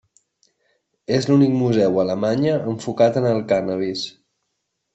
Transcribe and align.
És 1.17 1.27
l'únic 1.31 1.53
museu 1.59 1.99
a 2.01 2.03
Alemanya 2.05 2.57
enfocat 2.73 3.23
en 3.23 3.31
el 3.35 3.45
cànnabis. 3.55 4.09